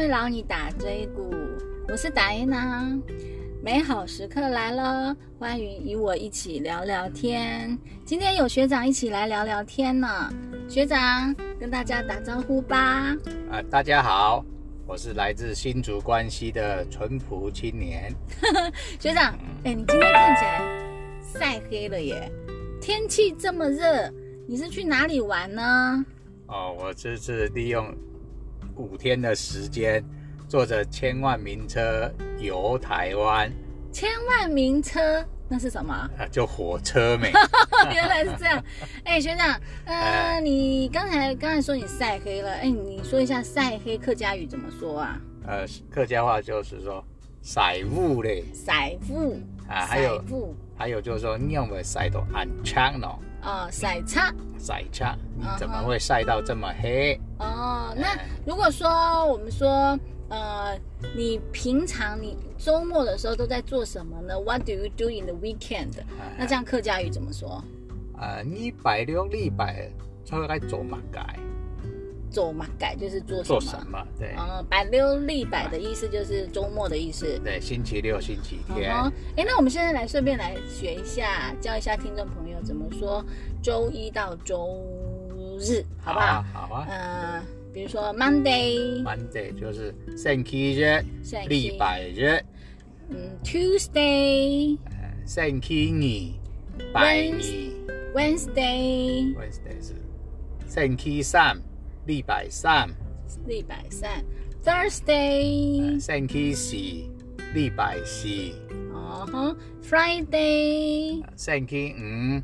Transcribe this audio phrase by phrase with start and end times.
[0.00, 1.30] 会饶你打椎骨。
[1.86, 2.90] 我是达耶娜，
[3.62, 7.78] 美好时刻来了，欢迎与我一起聊聊天。
[8.06, 10.32] 今天有学长一起来聊聊天呢，
[10.70, 13.14] 学长跟大家打招呼吧。
[13.50, 14.42] 啊，大家好，
[14.86, 18.10] 我是来自新竹关西的淳朴青年。
[18.98, 20.82] 学长，哎，你今天看起来
[21.20, 22.32] 晒黑了耶！
[22.80, 24.10] 天气这么热，
[24.48, 26.06] 你是去哪里玩呢？
[26.46, 27.94] 哦，我这次利用
[28.80, 30.02] 五天的时间，
[30.48, 33.52] 坐着千万名车游台湾。
[33.92, 35.92] 千万名车那是什么？
[35.92, 37.30] 啊，就火车没？
[37.92, 38.64] 原来是这样。
[39.04, 45.20] 哎，学长，呃，你刚才刚才说你晒黑了，哎，你说一下晒黑客家语怎么说啊？
[45.46, 47.04] 呃，客家话就是说
[47.42, 49.38] 晒雾嘞，晒雾
[49.68, 53.06] 啊，还有雾，还有就是说你有没有晒到暗枪呢？
[53.42, 54.34] 哦，晒差。
[54.58, 57.20] 晒差，你怎么会晒到这么黑？
[57.38, 58.88] 哦，那如果说
[59.26, 59.68] 我们说，
[60.30, 60.74] 呃，
[61.14, 65.92] 你平常你周末的时候都在做什么呢？What do you do in the weekend？
[66.38, 67.62] 那这样客家语怎么说？
[68.18, 69.90] 呃，你拜六礼拜
[70.24, 71.38] 出来做乜改？
[72.30, 74.06] 做嘛改就是做做什么？
[74.18, 77.38] 对，嗯，百六立百的意思就是周末的意思。
[77.44, 78.92] 对，星期六、星期天。
[79.36, 83.24] 哎，那我们现在来顺便来学一下，教一下听众朋友怎么说
[83.62, 84.80] 周一到周
[85.58, 86.44] 日，好不好？
[86.52, 86.86] 好啊。
[86.88, 87.42] 嗯，
[87.72, 89.02] 比如说 Monday。
[89.02, 91.04] Monday 就是星期日，
[91.48, 92.40] 礼拜日。
[93.08, 94.78] 嗯，Tuesday。
[95.26, 95.92] 星期
[96.78, 97.60] 二，拜二。
[98.14, 99.34] Wednesday。
[99.34, 99.94] Wednesday 是
[100.66, 101.60] 星期三。
[102.06, 102.88] 礼拜三，
[103.46, 104.24] 礼拜三
[104.64, 106.76] ，Thursday，星期四，
[107.54, 108.28] 礼拜四，
[108.92, 112.42] 哦哈，Friday，星期五，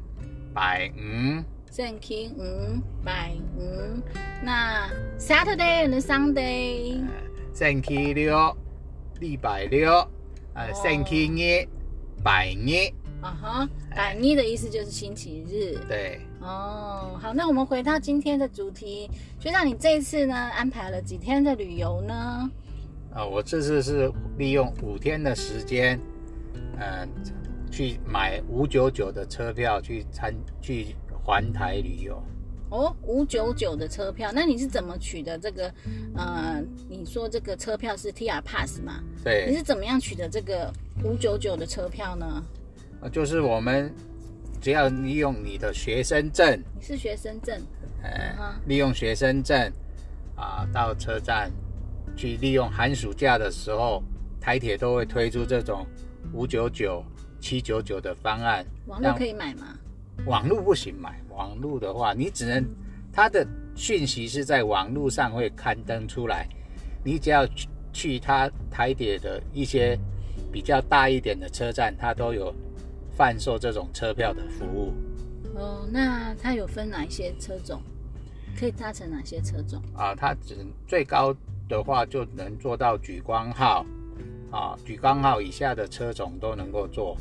[0.53, 4.01] 拜五，星期五，拜五，
[4.45, 7.03] 那 Saturday and Sunday，
[7.53, 8.57] 星期六，
[9.21, 10.07] 礼拜六，
[10.55, 11.67] 呃，星期日，
[12.23, 12.93] 拜日，
[13.23, 16.21] 啊哈，拜日的意思就是星期日，对。
[16.47, 22.49] 哦，好，那我们回到今天的主题，学长，你这一次呢安排了几天的旅游呢？
[23.13, 24.09] 啊，我这次是
[24.39, 25.99] 利用五天的时间，
[26.79, 27.09] 嗯，
[27.69, 32.23] 去买五九九的车票去参去环台旅游。
[32.71, 35.75] 哦，五九九的车票，那你是怎么取得这个？
[36.15, 39.03] 呃，你说这个车票是 T R Pass 吗？
[39.25, 39.47] 对。
[39.49, 42.41] 你是怎么样取得这个五九九的车票呢？
[43.01, 43.93] 啊，就是我们。
[44.61, 47.61] 只要利用你的学生证，你是学生证，
[48.03, 49.73] 呃，利用学生证
[50.35, 51.51] 啊，到车站
[52.17, 54.03] 去利用寒暑假的时候，
[54.41, 55.87] 台铁都会推出这种
[56.33, 57.05] 五九九、
[57.41, 58.67] 七九九的方案。
[58.87, 59.79] 网络可以买吗？
[60.25, 62.65] 网络不行买，网络的话，你只能
[63.13, 66.49] 它的讯息是在网络上会刊登出来，
[67.05, 69.99] 你只要去去它台铁的一些
[70.53, 72.55] 比较大一点的车站，它都有。
[73.17, 74.93] 贩售这种车票的服务
[75.57, 77.81] 哦，那它有分哪一些车种？
[78.59, 80.15] 可以搭乘哪些车种啊？
[80.15, 80.57] 它只
[80.87, 81.35] 最高
[81.69, 83.85] 的话就能做到莒光号
[84.51, 87.17] 啊，莒光号以下的车种都能够坐。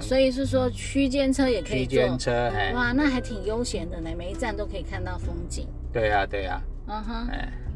[0.00, 1.88] 所以是说区间车也可以坐。
[1.88, 5.66] 区间车，哇，那还挺悠闲的呢，每一站都可以看到风景。
[5.92, 6.62] 对呀，对呀。
[6.86, 7.28] 嗯哼。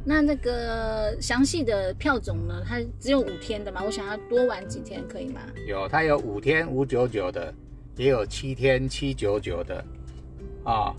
[0.09, 2.65] 那那个详细的票种呢？
[2.67, 3.83] 它只有五天的嘛？
[3.85, 5.43] 我想要多玩几天，可以吗？
[5.67, 7.53] 有，它有五天五九九的，
[7.95, 9.85] 也有七天七九九的
[10.65, 10.95] 啊。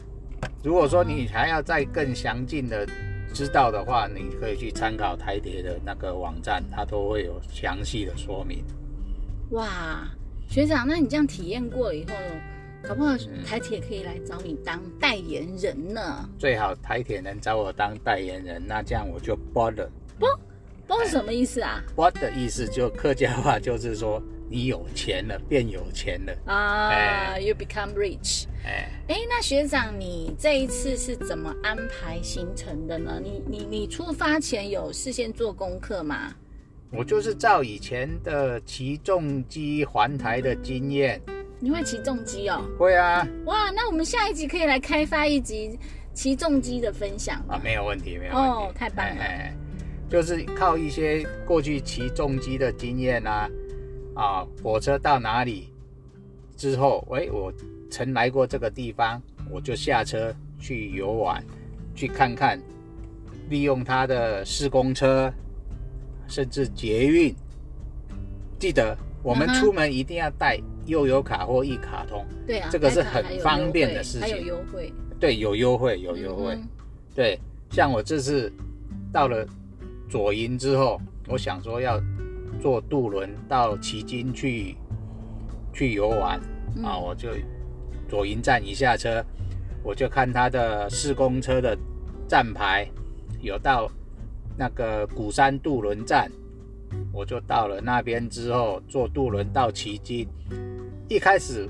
[0.64, 2.88] 如果说你还要再更详尽的
[3.34, 8.64] 知道的话，你可以去参考台铁的那个网站，它都会有详细的说明。
[9.54, 10.08] 哇，
[10.48, 12.14] 学长，那你这样体验过以后？
[12.88, 16.28] 搞不好台铁可以来找你当代言人呢。
[16.40, 19.90] 最好台铁能找我当代言人，那这样我就包了。
[20.20, 20.28] 包
[20.88, 21.84] 包是什么意思啊？
[21.96, 27.38] 包的意思就客家话就是说你有钱了，变有钱了啊。
[27.38, 28.46] You become rich。
[28.66, 33.22] 哎哎，那学长你这一次是怎么安排行程的呢？
[33.24, 36.34] 你你你出发前有事先做功课吗？
[36.92, 41.22] 我就是照以前的骑重机环台的经验。
[41.60, 42.64] 你会骑重机哦？
[42.78, 43.28] 会啊！
[43.46, 45.78] 哇，那我们下一集可以来开发一集
[46.14, 47.60] 骑重机的分享啊！
[47.64, 48.50] 没有问题，没有问题。
[48.50, 49.24] 哦，太棒了！
[50.10, 53.50] 就是靠一些过去骑重机的经验啊，
[54.16, 55.74] 啊，火车到哪里
[56.56, 57.54] 之后，喂，我
[57.92, 59.22] 曾来过这个地方，
[59.52, 61.44] 我就下车去游玩，
[61.94, 62.60] 去看看，
[63.50, 65.32] 利用它的施工车，
[66.28, 67.36] 甚至捷运。
[68.58, 70.60] 记得我们出门一定要带。
[70.86, 76.58] 悠游卡或一卡通，对啊，这个是很方便的事情，还有优惠，对，有优惠，有优惠，
[77.14, 77.40] 对，
[77.70, 78.52] 像我这次
[79.14, 79.46] 到了
[80.10, 82.02] 左营之后，我想说要
[82.60, 84.76] 坐渡轮到旗津去
[85.72, 86.42] 去游玩。
[86.76, 86.84] 嗯。
[86.84, 87.30] 啊，我就
[88.08, 89.24] 左营站一下车，
[89.84, 91.78] 我就看他的施工车的
[92.28, 92.90] 站牌
[93.42, 93.88] 有到
[94.58, 96.32] 那个鼓山渡轮站，
[97.12, 100.28] 我就到了那边之后坐渡轮到奇津。
[101.08, 101.68] 一开始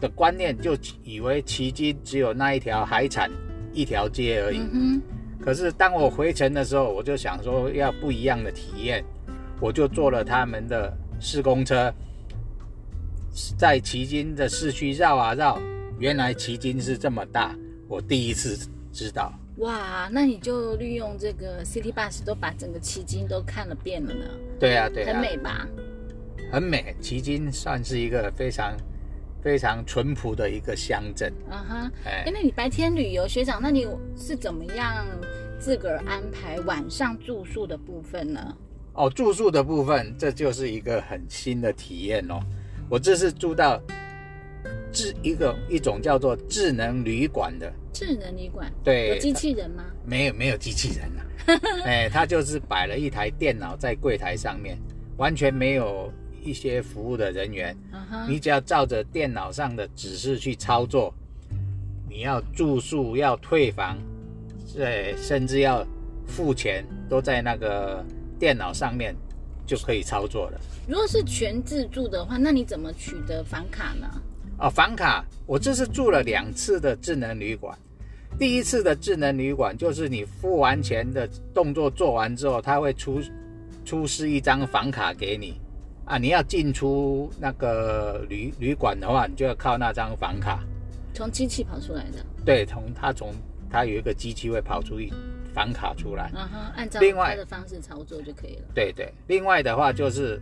[0.00, 3.30] 的观念就以为奇津只有那一条海产
[3.72, 5.00] 一条街而已，嗯
[5.40, 9.04] 可是当我回程的时候，我就想说要不一样的体验，
[9.60, 11.90] 我就坐了他们的施工车，
[13.56, 15.58] 在奇津的市区绕啊绕，
[15.98, 17.56] 原来奇津是这么大，
[17.88, 19.32] 我第一次知道。
[19.56, 24.24] 哼，哇，那你就利用这个 City Bus 都把整个旗津都看了遍了呢，
[24.58, 25.66] 对啊，对啊，很美吧？
[26.52, 26.94] 很美。
[27.00, 28.76] 旗津算是一个非常
[29.42, 33.86] 非常淳朴的一个乡镇，啊哈，哎哎，，那你白天旅游，学长，那你
[34.16, 35.06] 是怎么样
[35.58, 38.56] 自个儿安排晚上住宿的部分呢？
[38.92, 42.40] 哦，住宿的部分，这就是一个很新的体验哦。
[42.88, 43.80] 我这是住到
[44.90, 49.84] 智一个一种叫做智能旅馆的，智能旅馆对有机器人吗？
[50.04, 51.22] 没有没有机器人啊，
[51.84, 54.78] 哎，他就是摆了一台电脑在柜台上面，
[55.16, 57.76] 完全没有一些服务的人员，
[58.28, 61.14] 你只要照着电脑上的指示去操作，
[62.08, 63.98] 你要住宿要退房，
[64.74, 65.86] 对，甚至要
[66.26, 68.04] 付钱，都在那个
[68.38, 69.14] 电脑上面
[69.66, 70.60] 就可以操作了。
[70.88, 74.08] 如果是全自助的话，那你怎么取得房卡呢？
[74.60, 77.76] 哦，房卡，我这是住了两次的智能旅馆。
[78.38, 83.20] 第一次的智能旅馆就是你付完钱的动作做完之后，他会出
[83.86, 85.58] 出示一张房卡给你
[86.04, 86.18] 啊。
[86.18, 90.62] 你要进出那个旅旅馆的话，你就要靠那张房卡。
[91.14, 93.32] 从机器跑出来的，对，从它从
[93.70, 95.10] 它有一个机器会跑出一
[95.54, 96.24] 房卡出来。
[96.34, 98.62] 啊哈，按照另外他的方式操作就可以了。
[98.74, 100.40] 对对，另外的话就是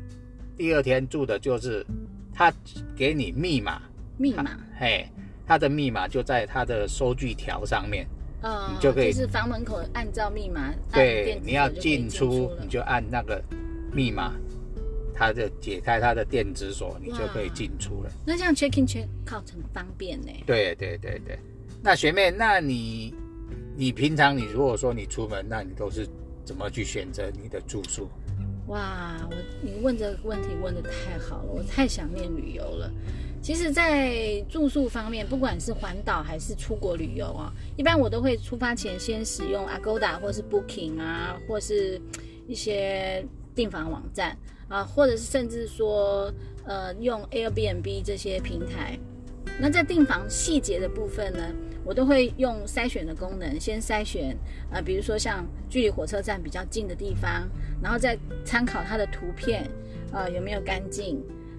[0.57, 1.87] 第二天住的就是
[2.35, 2.53] 他
[2.95, 3.81] 给你密码，
[4.19, 5.07] 密码，嘿，
[5.47, 8.07] 他的密码就在他的收据条上面。
[8.41, 13.43] 呃，你就可以就是房门口按照密码，对你要进出你就按那个
[13.93, 14.33] 密码，
[15.13, 18.11] 他的解开他的电子锁，你就可以进出了。
[18.25, 20.29] 那这样 check in check out 很方便呢。
[20.47, 21.37] 对对对对，
[21.83, 23.13] 那学妹，那你
[23.77, 26.09] 你平常你如果说你出门，那你都是
[26.45, 28.09] 怎么去选择你的住宿？
[28.69, 32.89] 哇，我你问这个问题问的太好了，我太想念旅游了。
[33.49, 41.99] 其实，在住宿方面，不管是环岛还是出国旅游啊，一般我都会出发前先使用 Agoda 或是 Booking 啊，或是
[42.47, 43.25] 一些
[43.55, 44.37] 订房网站
[44.69, 46.31] 啊，或者是甚至说
[46.67, 48.99] 呃用 Airbnb 这些平台。
[49.59, 51.43] 那在订房细节的部分呢，
[51.87, 54.37] 我都会用筛选的功能，先筛选
[54.71, 57.49] 呃，比如说像距离火车站比较近的地方，
[57.83, 58.15] 然后再
[58.45, 59.67] 参考它的图片，
[60.13, 61.19] 呃，有没有干净，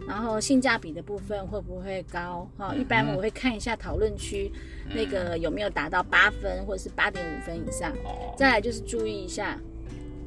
[0.10, 2.50] 然后性价比的部分会不会高？
[2.58, 4.52] 哈、一般我会看一下讨论区
[4.90, 7.92] 那个有没有达到八分或者是八点五分以上。
[8.04, 9.60] 哦，再来就是注意一下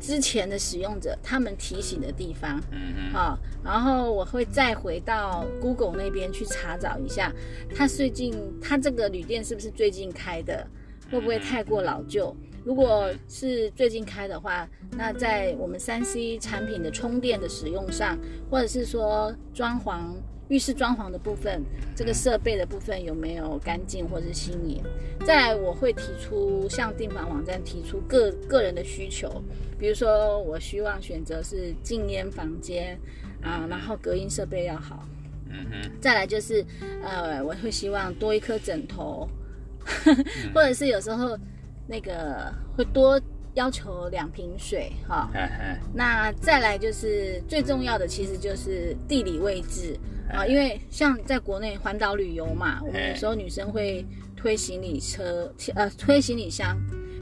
[0.00, 7.32] 之前的使用者他们提醒的地方，嗯嗯，好，然后我会再回到 Google 那边去查找一下，
[7.75, 10.64] 它最近它这个旅店是不是最近开的，
[11.11, 12.35] 会不会太过老旧？
[12.64, 18.16] 如果是最近开的话，那在我们三 C 产品的充电的使用上，
[18.50, 20.14] 或者是说装潢、
[20.49, 21.62] 浴室装潢的部分，
[21.97, 24.83] 这个设备的部分有没有干净或者是新颖？
[25.25, 29.42] 再来，我会提出向订房网站提出个个人的需求，
[29.78, 32.99] 比如说我希望选择是禁烟房间
[33.42, 35.07] 啊，然后隔音设备要好。
[35.54, 36.64] 嗯哼，再来就是，
[37.02, 39.28] 呃，我会希望多一颗枕头，
[40.54, 41.38] 或者是有时候
[41.87, 43.21] 那个会多
[43.55, 45.31] 要求两瓶水哈。
[45.93, 49.99] 那再来就是最重要的，其实就是地理位置
[50.33, 56.79] 啊，因为像在国内环岛旅游嘛，我们有时候女生会推行李车，呃，推行李箱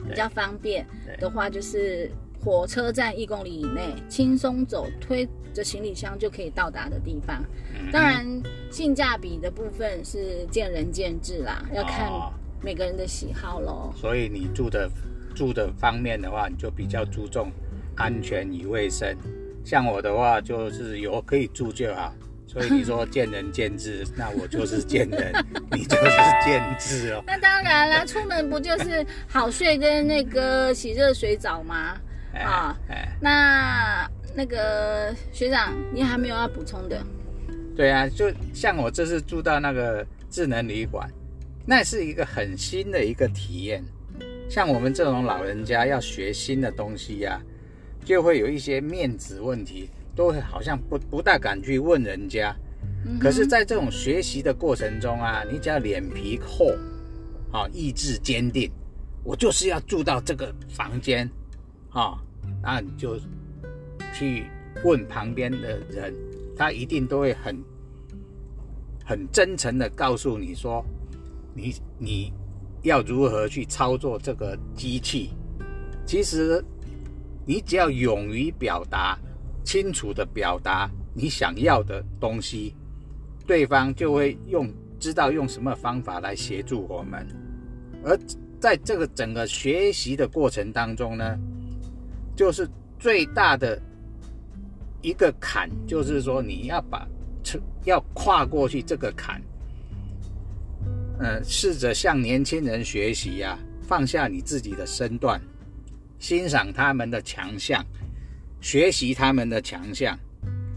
[0.07, 0.85] 比较方便
[1.19, 2.09] 的话，就是
[2.43, 7.43] 火车站一公里以内，轻松走，推着行李箱就可以到达的地方。
[7.91, 8.25] 当然，
[8.71, 13.91] 性价比的部分是见仁见智啦，要看哦每个人的喜好喽。
[13.95, 14.89] 所以你住的
[15.35, 17.51] 住的方面的话，你就比较注重
[17.95, 19.15] 安全与卫生。
[19.63, 22.13] 像我的话，就是有可以住就好。
[22.47, 25.31] 所以你说见仁见智， 那我就是见仁，
[25.71, 26.09] 你就是
[26.43, 27.23] 见智哦。
[27.27, 31.97] 那当然啦，出门不就是好睡跟那个洗热水澡吗？
[32.33, 37.01] 哎啊哎，那那个学长，你还没有要补充的？
[37.73, 41.09] 对啊，就像我这次住到那个智能旅馆，
[41.65, 43.83] 那是一个很新的一个体验。
[44.49, 47.41] 像我们这种老人家要学新的东西呀、
[48.03, 52.53] 就会有一些面子问题，都会好像不不大敢去问人家。
[53.05, 56.75] 嗯可是，在这种学习的过程中啊，你只要脸皮厚，
[57.51, 58.71] 啊，意志坚定，
[59.23, 61.29] 我就是要住到这个房间，
[61.89, 62.21] 啊，
[62.61, 63.19] 那你就
[64.13, 64.45] 去
[64.83, 66.13] 问旁边的人，
[66.55, 67.63] 他一定都会很
[69.05, 70.83] 很真诚的告诉你说，
[71.53, 72.33] 你你
[72.81, 75.31] 要如何去操作这个机器。
[76.05, 76.63] 其实，
[77.45, 79.17] 你只要勇于表达，
[79.63, 82.75] 清楚的表达你想要的东西。
[83.47, 87.27] 对方就会用知道用什么方法来协助我们，
[88.03, 88.17] 而
[88.59, 91.37] 在这个整个学习的过程当中呢，
[92.35, 93.81] 就是最大的
[95.01, 97.05] 一个坎，就是说你要把
[97.83, 99.41] 要跨过去这个坎，
[101.21, 105.39] 呃，试着向年轻人学习呀、放下你自己的身段，
[106.17, 107.85] 欣赏他们的强项，
[108.59, 110.17] 学习他们的强项。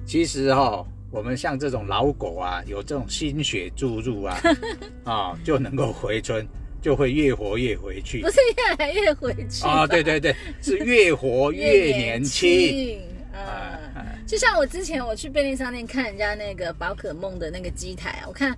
[0.05, 4.39] 其实哈、我们像这种老狗啊，有这种心血注入啊，
[5.05, 6.47] 啊、就能够回春，
[6.83, 8.31] 就会越活越回去不。
[8.31, 13.01] 是越来越回去啊、对对对，是越活越年轻。
[13.33, 13.81] 啊
[14.27, 18.57] 就像我之前我去便利商店看人家那个宝可梦的那个机台啊，我看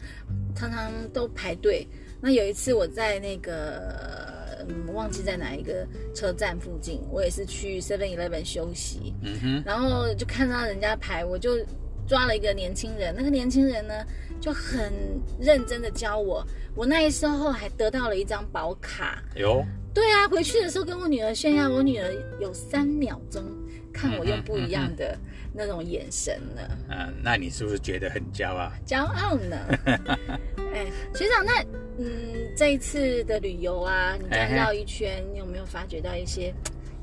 [0.56, 1.86] 常常都排队。
[2.20, 11.58] 那有一次我在那个嗯忘记在哪一个车站附近，我也是去 Seven Eleven 休息，嗯哼，然后就看到人家排，我就
[12.08, 13.94] 抓了一个年轻人，那个年轻人呢
[14.40, 14.92] 就很
[15.38, 16.44] 认真的教我，
[16.74, 19.22] 我那时候还得到了一张保卡。
[19.36, 22.10] 有对啊，回去的时候跟我女儿炫耀，我女儿
[22.40, 23.42] 有三秒钟
[23.96, 25.18] 看我用不一样的
[25.54, 28.70] 那种眼神呢，嗯、那你是不是觉得很骄傲？
[28.86, 29.56] 骄傲呢。
[30.74, 30.84] 哎，
[31.14, 31.62] 学长，那
[31.98, 32.06] 嗯，
[32.54, 36.52] 这一次的旅游啊，你绕一圈，你有没有发觉到一些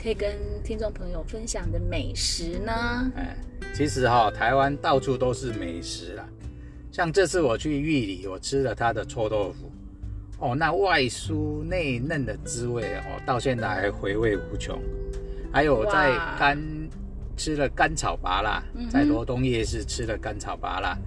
[0.02, 3.12] 可以跟听众朋友分享的美食呢？
[3.16, 3.36] 哎，
[3.74, 6.30] 其实哈、台湾到处都是美食啦。
[6.92, 9.72] 像这次我去玉里，我吃了它的臭豆腐，
[10.38, 14.80] 哦，那外酥内嫩的滋味哦，到现在还回味无穷。
[15.54, 16.60] 还有我在甘
[17.38, 20.98] 吃了甘草拔啦嗯，在罗东夜市吃了甘草拔辣，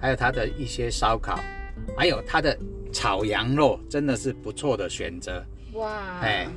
[0.00, 1.38] 还有它的一些烧烤，
[1.96, 2.58] 还有它的
[2.90, 5.44] 炒羊肉，真的是不错的选择。
[5.74, 6.48] 哇，哎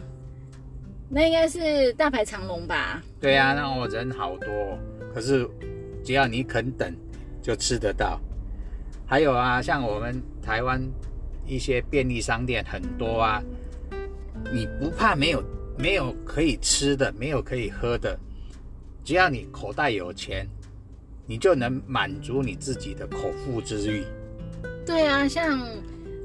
[1.10, 3.04] 那应该是大排长龙吧？
[3.20, 4.80] 对啊，那我人好多，
[5.14, 5.48] 可是
[6.04, 6.92] 只要你肯等，
[7.42, 8.20] 就吃得到。
[9.06, 10.82] 还有啊，像我们台湾
[11.46, 13.44] 一些便利商店很多啊，
[14.52, 15.44] 你不怕没有
[15.78, 18.18] 没有可以吃的，没有可以喝的，
[19.04, 20.48] 只要你口袋有钱，
[21.26, 24.04] 你就能满足你自己的口腹之欲。
[24.86, 25.66] 对啊，像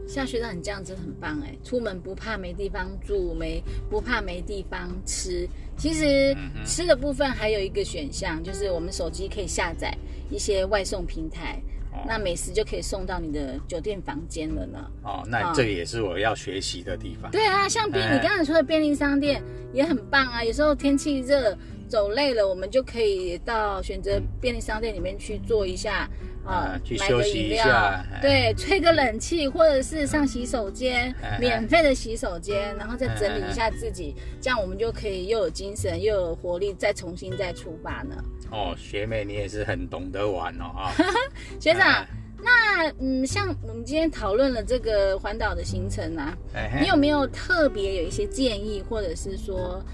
[0.07, 5.49] 像学长你这样子很棒哎，出门不怕没地方住，没不怕没地方吃。
[5.77, 6.37] 其实
[6.67, 9.97] 吃的部分还有一个选项，就是我们手机可以下载
[10.29, 11.63] 一些外送平台，
[11.93, 14.79] 哦那美食就可以送到你的酒店房间了呢。
[15.03, 17.31] 哦，那这也是我要学习的地方。
[17.31, 19.43] 对啊，像便哎你刚才说的便利商店
[19.73, 20.43] 也很棒啊。
[20.43, 21.57] 有时候天气热，
[21.89, 26.09] 走累了，我们就可以到选择便利商店里面去坐一下
[26.45, 38.17] 啊啊，去买休息一下哎，对，吹个冷气，或者是上洗手间免费的洗手间，然后再整理一下自己，这样我们就可以又有精神又有活力，再重新再出发呢。
[38.51, 40.93] 哦，学妹你也是很懂得玩哦啊。
[41.61, 42.07] 学长哎，
[42.43, 46.35] 那嗯，像我们今天讨论了这个环岛的行程啊，
[46.81, 49.85] 你有没有特别有一些建议，或者是说，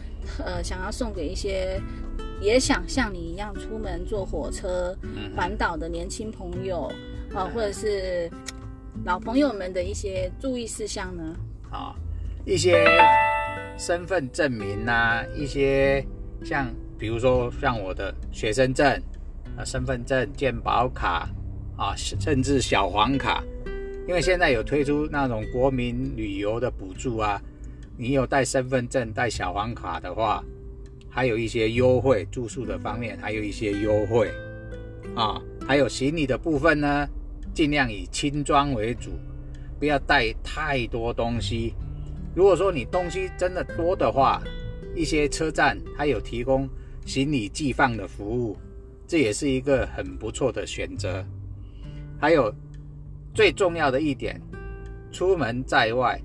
[0.44, 1.80] 呃，想要送给一些
[2.40, 6.90] 也想像你一样出门坐火车嗯环岛的年轻朋友
[7.34, 8.30] 啊、或者是
[9.04, 11.36] 老朋友们的一些注意事项呢？
[11.70, 11.94] 啊、
[12.44, 12.86] 一些
[13.76, 16.04] 身份证明呐、一些
[16.44, 18.86] 像比如说像我的学生证、
[19.56, 21.28] 啊身份证、健保卡
[21.76, 23.42] 啊，甚至小黄卡，
[24.06, 27.42] 因为现在有推出那种国民旅游的补助啊，
[27.96, 30.44] 你有带身份证、带小黄卡的话，
[31.08, 34.30] 还有一些优惠，住宿的方面还有一些优惠
[35.14, 37.08] 啊，还有行李的部分呢，
[37.54, 39.12] 尽量以轻装为主，
[39.78, 41.74] 不要带太多东西。
[42.34, 44.42] 如果说你东西真的多的话，
[44.96, 46.68] 一些车站它有提供
[47.06, 48.56] 行李寄放的服务，
[49.06, 51.24] 这也是一个很不错的选择。
[52.18, 52.52] 还有
[53.32, 54.40] 最重要的一点，
[55.12, 56.20] 出门在外，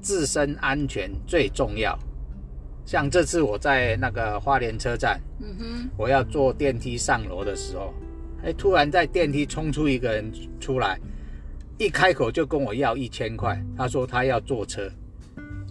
[0.00, 1.98] 自身安全最重要。
[2.84, 7.94] 像这次我在那个花莲车站，嗯哼，我要坐电梯上楼的时候，
[8.42, 10.98] 哎，突然在电梯冲出一个人出来，
[11.78, 14.90] 一开口就跟我要一千块，他说他要坐车。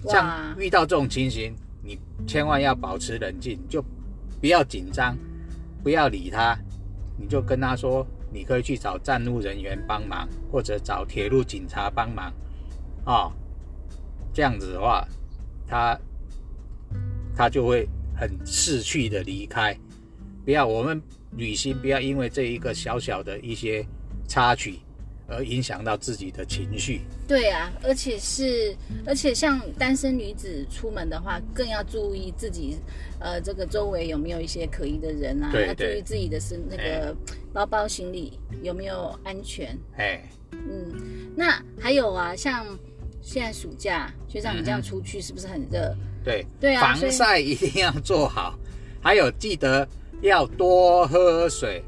[0.03, 3.83] 哇像，遇到这种情形，你千万要保持冷静，就
[4.39, 5.17] 不要紧张，
[5.83, 6.57] 不要理他，
[7.17, 12.31] 你就跟他说，你可以去找站务人员帮忙，或者找铁路警察帮忙，
[13.03, 13.29] 啊、
[14.33, 15.07] 这样子的话，
[15.67, 15.99] 他
[17.35, 19.77] 他就会很逝去的离开。
[20.45, 21.01] 不要我们
[21.37, 23.85] 旅行，不要因为这一个小小的一些
[24.27, 24.79] 插曲
[25.27, 27.01] 而影响到自己的情绪。
[27.27, 32.77] 对啊，而且是，而且像单身女子出门的话，更要注意自己，
[33.19, 37.15] 呃，这个周围有没有一些可疑的人啊，要注意自己的是那个
[37.53, 39.77] 包包行李有没有安全。
[39.97, 42.65] 哎，嗯，那还有啊，像
[43.21, 45.95] 现在暑假，学长你这样出去是不是很热？
[46.23, 48.57] 对，对啊防晒一定要做好，
[49.01, 49.87] 还有记得
[50.21, 51.83] 要多喝水。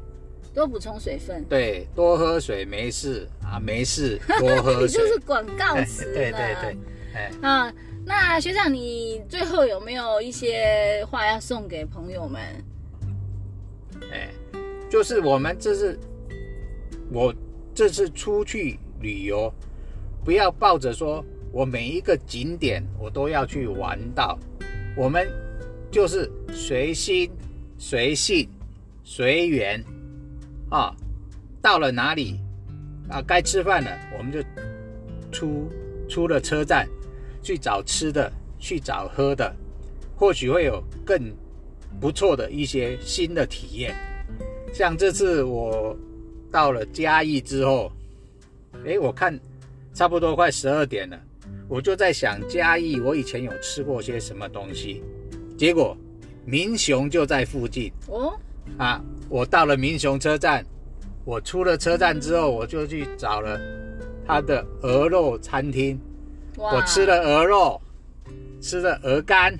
[0.54, 1.42] 多补充水分。
[1.48, 5.00] 对，多喝水没事啊，没事 多喝你水。
[5.00, 6.78] 就是广告词 对呢对对，
[7.14, 7.72] 哎，啊，
[8.04, 12.40] 那学长，你最后有没有一些话要送给朋友们？
[14.12, 14.28] 哎，
[14.90, 15.98] 就是我们这是
[17.10, 17.34] 我
[17.74, 19.50] 这次出去旅游，
[20.24, 24.38] 不要抱着说我每一个景点我都要去玩到，
[24.96, 25.28] 我们
[25.90, 27.30] 就是随心、
[27.78, 28.48] 随性、
[29.04, 29.82] 随缘
[30.70, 30.94] 啊。
[31.60, 32.40] 到了哪里
[33.08, 34.40] 啊，该吃饭了，我们就
[35.30, 35.68] 出
[36.08, 36.88] 出了车站
[37.40, 39.54] 去找吃的，去找喝的，
[40.16, 41.32] 或许会有更
[42.00, 43.94] 不错的一些新的体验。
[44.72, 45.96] 像这次我
[46.50, 47.92] 到了嘉义之后，
[48.84, 49.38] 诶，我看
[49.94, 51.18] 差不多快十二点了，
[51.68, 55.02] 我就在想嘉义我以前有吃过些什么东西，
[55.56, 55.96] 结果
[56.44, 58.38] 民雄就在附近哦，
[58.78, 59.02] 啊。
[59.28, 60.62] 我到了民雄车站，
[61.24, 63.58] 我出了车站之后，我就去找了
[64.26, 65.98] 他的鹅肉餐厅，
[66.58, 67.80] 哇我吃了鹅肉，
[68.60, 69.58] 吃了鹅肝，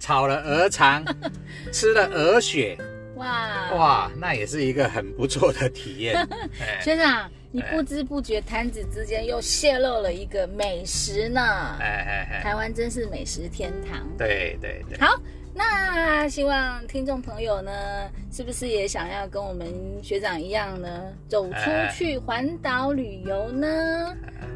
[0.00, 1.04] 炒了鹅肠，
[1.70, 2.76] 吃了鹅血。
[3.14, 6.16] 哇哇，那也是一个很不错的体验。
[6.58, 11.40] 哎学长，你不知不觉弹指之间又泄露了一个美食呢。
[11.78, 14.04] 哎哎哎，台湾真是美食天堂。
[14.18, 15.16] 对对对，好，
[15.54, 24.12] 那希望听众朋友呢，是不是也想要跟我们学长一样呢，走出去环岛旅游呢？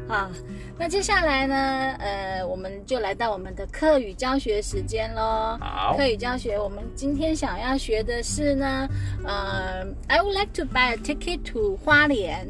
[0.09, 0.29] 啊，
[0.77, 5.57] 那接下来呢，呃，我们就来到我们的课语教学时间喽。
[5.61, 8.89] 好课语教学，我们今天想要学的是呢，
[9.23, 12.45] 呃，I would like to buy a ticket to 花莲。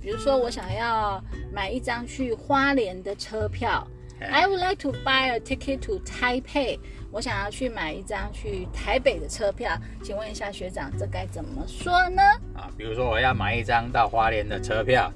[0.00, 3.86] 比如说，我想要买一张去花莲的车票。
[4.20, 6.78] I would like to buy a ticket to Taipei。
[7.10, 12.22] 我想要去买一张去台北的车票，请问一下学长，这该怎么说呢？
[12.54, 15.10] 啊，比如说我要买一张到花莲的车票，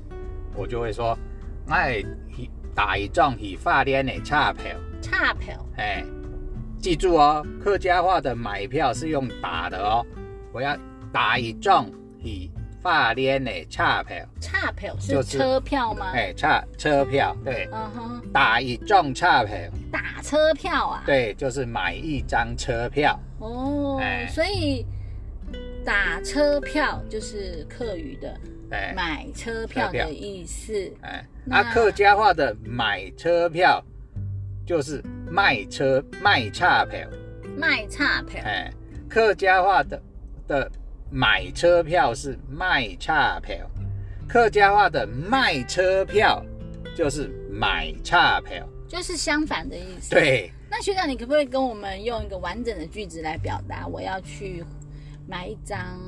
[0.56, 1.16] 我就会说，
[1.68, 2.02] 哎，
[2.74, 4.74] 打一张去花莲的车票。
[5.02, 6.02] 差票，哎，
[6.80, 10.04] 记住哦，客家话的买票是用打的哦。
[10.50, 10.74] 我要
[11.12, 11.86] 打一张
[12.22, 12.50] 去
[12.84, 16.12] 花莲的车票，差票就是是车票吗？
[16.12, 19.56] 哎，车车票，对，嗯哼，打一张车票，
[19.90, 21.02] 打车票啊。
[21.06, 23.18] 对，就是买一张车票。
[23.38, 24.26] 哦，哎。
[24.26, 24.84] 所以
[25.82, 28.38] 打车票就是客语的
[28.70, 30.92] 哎，买车票车票的意思。
[31.00, 33.82] 哎，那啊，客家话的买车票
[34.66, 37.08] 就是卖车卖差票，
[37.56, 38.70] 卖差票，哎，
[39.08, 40.02] 客家话的
[40.46, 40.70] 的
[41.10, 43.58] 买车票是卖差票，
[44.28, 46.44] 客家话的卖车票
[46.96, 48.66] 就是买差票。
[48.86, 50.10] 就是相反的意思。。
[50.10, 54.62] 对，那学长，你可不可以跟我们用一个完整的句子来表达我要去
[55.26, 55.98] 买一张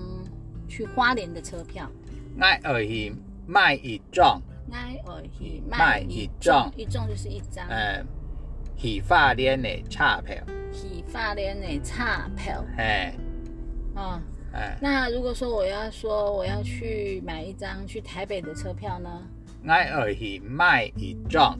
[0.68, 1.90] 去花莲的车票？
[2.38, 3.12] 爱而已
[3.46, 8.04] 卖一张，哎，哦，一卖一张一张就是一张，呃，
[8.76, 10.36] 去花莲的差票，
[10.70, 13.14] 去花莲的差票哎
[13.94, 14.20] 啊。
[14.52, 19.10] 哎，那如果说我要说我要去买一张去台北的车票呢？
[19.66, 21.58] 爱而去买一张。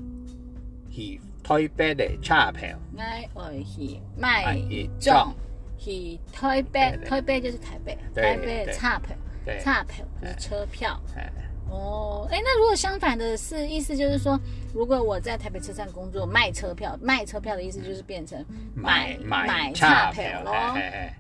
[0.91, 2.79] 去台北的车票。
[2.97, 5.15] 哎，我去卖卖一一张。
[5.15, 5.35] 张，
[5.79, 10.99] 去台北台北就是台北，对台北的对差票，对，差票就是车票。
[11.15, 11.31] 哎
[11.69, 14.39] 哦，哎，那如果相反的是，意思就是说，
[14.73, 20.53] 如果我在台北车站工作卖车票，卖车票的意思就是变成买买买差差票咯。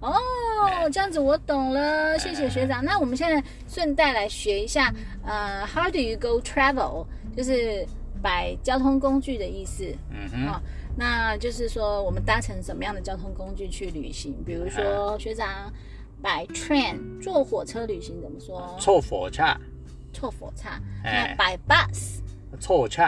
[0.01, 2.85] 哦，这样子我懂了，谢谢学长。
[2.85, 4.93] 那我们现在顺带来学一下，
[5.25, 7.07] 呃，How do you go travel？
[7.37, 7.87] 就是
[8.23, 9.85] 摆交通工具的意思。
[10.11, 10.63] 嗯哦哼，
[10.97, 14.35] 那就是说我们搭乘什么样的交通工具去旅行？
[14.47, 15.71] 比如说学长
[16.23, 18.75] 摆 train 坐火车旅行怎么说？
[18.81, 19.45] 坐火车，
[20.17, 20.69] 错火车。
[21.05, 22.21] 那哎摆 bus
[22.59, 23.03] 错车，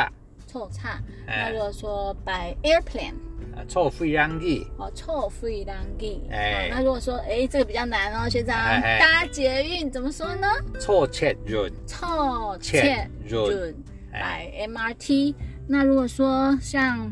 [0.46, 1.00] 错错差。
[1.26, 3.14] 那哎如果说 by airplane，
[3.56, 5.64] 啊坐飞机，哦，错飞
[5.98, 6.22] 机。
[6.30, 6.68] 哎。
[6.70, 8.54] 那如果说，哎，这个比较难哦，学长，
[9.00, 10.46] 搭捷运怎么说呢？
[10.78, 13.74] 坐捷运，错捷切运运
[14.12, 14.50] 哎。
[14.52, 15.34] by MRT。
[15.66, 17.10] 那如果说像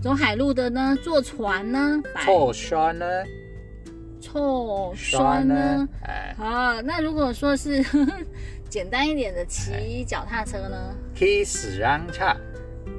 [0.00, 3.06] 走海路的呢，坐船呢，by 坐船呢，
[4.20, 7.84] 错栓呢？，哎，好，那如果说是
[8.68, 10.94] 简单一点的骑脚踏车呢？
[11.14, 12.36] 骑死人叉，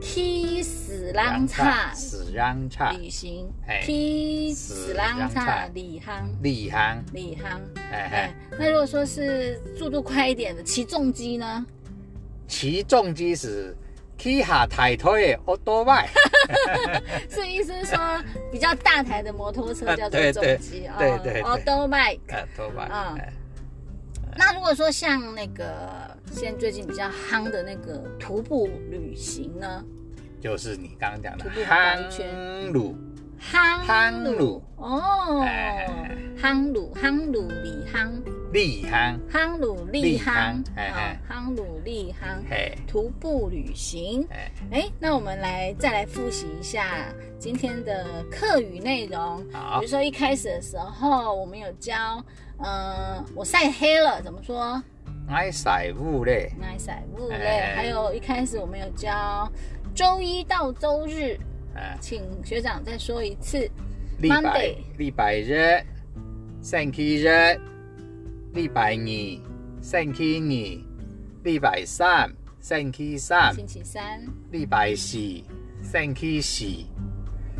[0.01, 3.47] 骑死浪叉死人叉，旅行。
[3.67, 7.45] 哎，骑死浪叉死浪叉礼行厉行，礼行。
[7.91, 11.65] 哎哎哎，，那如果说是速度快一点的骑重机呢？
[12.47, 13.75] 骑重机是
[14.17, 16.07] 骑下抬腿的 auto bike，
[17.29, 17.99] 是意思是说
[18.51, 22.19] 比较大台的摩托车啊叫做重机对对对哦，auto bike。
[22.33, 23.33] 啊，auto bike，嗯哎
[24.37, 29.83] 那如果说像那个现在最近比较夯的那个徒步旅行呢？
[30.39, 32.27] 就是你刚刚讲的徒步环圈。
[32.29, 32.95] 夯路，
[33.39, 35.41] 夯夯路哦。
[35.41, 35.87] 哎，
[36.41, 38.11] 夯路夯路里夯。
[38.53, 40.17] 厉行，夯夯。
[40.17, 41.19] 夯，哎哦哎。
[41.29, 42.41] 夯路立夯，
[42.87, 44.25] 徒步旅行。
[44.31, 47.05] 哎，哎，那我们来再来复习一下
[47.37, 49.45] 今天的课语内容。
[49.51, 49.79] 好。
[49.81, 52.23] 比如，说一开始的时候，我们有教，
[52.63, 54.81] 嗯、我晒黑了怎么说？
[55.29, 57.35] 爱晒雾嘞，爱晒雾嘞。
[57.35, 57.75] 哎。
[57.75, 59.51] 还有一开始我们有教
[59.93, 61.37] 周一到周日，
[61.77, 63.69] 啊，请学长再说一次。
[64.19, 65.79] Monday 禮拜日、
[66.61, 67.27] 星期日、
[68.55, 69.41] 禮拜二、
[69.81, 75.17] 星期二、禮拜三、星期三、星期三、禮拜四、
[75.83, 76.65] 星期四、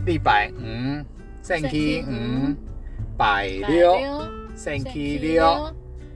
[0.05, 1.05] 礼拜五、
[1.43, 2.55] 星期五、
[3.15, 5.75] 拜拜六、六、星期六、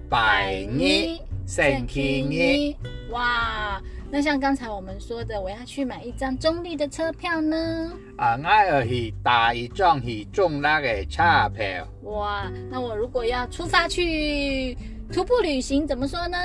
[0.09, 3.13] 拜日、星期二。
[3.13, 7.89] 哇，那像刚才我们说的，我要去买一张中立的车票呢。
[8.17, 11.87] 啊，我要去打一张去中那個車票。
[12.03, 14.77] 哇，那我如果要出发去
[15.13, 16.37] 徒步旅行，怎么说呢？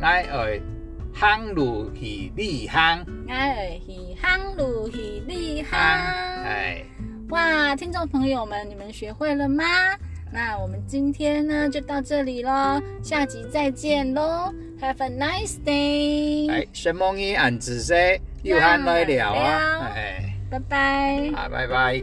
[0.00, 0.60] 我要
[1.14, 3.06] 行路去旅行。
[3.28, 5.66] 哎，去航路去旅行。
[5.72, 6.84] 哎。
[7.30, 9.64] 哇，听众朋友们，你们学会了吗？
[10.30, 17.94] 那我们今天呢就到这里喽，下集再见喽，Have a nice day，哎，什么语按仔细，
[18.42, 21.30] 又喊来了啊，哎，拜拜。
[21.34, 22.02] 啊，拜拜。